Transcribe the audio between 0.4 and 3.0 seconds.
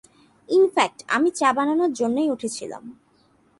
In fact আমি চা বানানোর জন্যেই উঠেছিলাম।